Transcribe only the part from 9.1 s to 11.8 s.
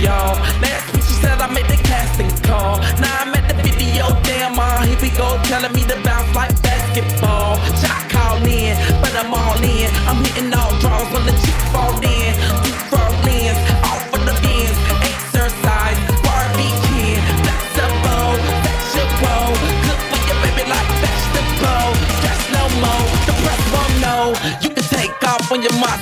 I'm all in. I'm hitting all draws when the chick